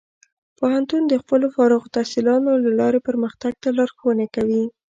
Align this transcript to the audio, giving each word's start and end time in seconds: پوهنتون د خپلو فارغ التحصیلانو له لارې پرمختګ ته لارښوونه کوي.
پوهنتون 0.57 1.01
د 1.07 1.13
خپلو 1.21 1.45
فارغ 1.55 1.81
التحصیلانو 1.85 2.51
له 2.63 2.71
لارې 2.79 2.99
پرمختګ 3.07 3.53
ته 3.63 3.69
لارښوونه 3.77 4.25
کوي. 4.35 4.63